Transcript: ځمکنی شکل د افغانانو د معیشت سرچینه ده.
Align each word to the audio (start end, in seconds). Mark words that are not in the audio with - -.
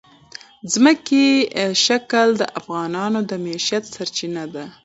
ځمکنی 0.71 1.27
شکل 1.85 2.27
د 2.37 2.43
افغانانو 2.59 3.19
د 3.29 3.31
معیشت 3.43 3.83
سرچینه 3.93 4.43
ده. 4.53 4.63